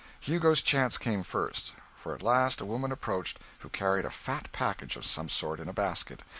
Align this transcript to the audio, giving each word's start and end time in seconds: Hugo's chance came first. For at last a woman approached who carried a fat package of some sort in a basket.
Hugo's 0.19 0.63
chance 0.63 0.97
came 0.97 1.21
first. 1.21 1.75
For 1.95 2.15
at 2.15 2.23
last 2.23 2.59
a 2.59 2.65
woman 2.65 2.91
approached 2.91 3.37
who 3.59 3.69
carried 3.69 4.03
a 4.03 4.09
fat 4.09 4.51
package 4.51 4.95
of 4.95 5.05
some 5.05 5.29
sort 5.29 5.59
in 5.59 5.69
a 5.69 5.73
basket. 5.73 6.21